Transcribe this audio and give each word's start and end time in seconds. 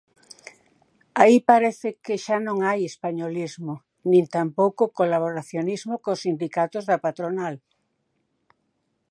Aí 1.21 1.37
parece 1.51 1.87
que 2.05 2.15
xa 2.25 2.37
non 2.47 2.57
hai 2.67 2.79
españolismo, 2.91 3.73
nin 4.11 4.25
tampouco 4.35 4.83
colaboracionismo 4.99 5.95
cos 6.03 6.21
sindicatos 6.25 6.83
da 6.89 6.97
patronal. 7.05 7.55